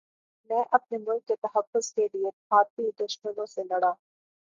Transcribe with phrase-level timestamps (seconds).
[0.49, 3.93] میں اپنے ملک کے تحفظ کے لیے بھارتی دشمنوں سے لڑا